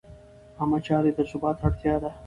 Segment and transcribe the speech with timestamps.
[0.59, 2.11] عامه چارې د ثبات اړتیا ده.